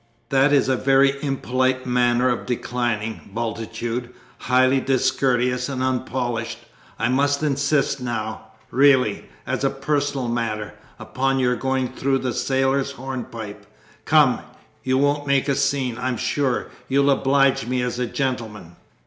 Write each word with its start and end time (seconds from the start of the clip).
"That 0.29 0.51
is 0.51 0.67
a 0.67 0.75
very 0.75 1.13
impolite 1.21 1.85
manner 1.85 2.27
of 2.29 2.47
declining, 2.47 3.29
Bultitude; 3.35 4.11
highly 4.39 4.79
discourteous 4.81 5.69
and 5.69 5.83
unpolished. 5.83 6.57
I 6.97 7.07
must 7.07 7.43
insist 7.43 8.01
now 8.01 8.45
really, 8.71 9.25
as 9.45 9.63
a 9.63 9.69
personal 9.69 10.27
matter 10.27 10.73
upon 10.97 11.37
your 11.37 11.55
going 11.55 11.87
through 11.93 12.17
the 12.17 12.33
sailor's 12.33 12.93
hornpipe. 12.93 13.67
Come, 14.05 14.41
you 14.83 14.97
won't 14.97 15.27
make 15.27 15.47
a 15.47 15.53
scene, 15.53 15.99
I'm 15.99 16.17
sure. 16.17 16.71
You'll 16.87 17.11
oblige 17.11 17.67
me, 17.67 17.83
as 17.83 17.99
a 17.99 18.07
gentleman?" 18.07 18.77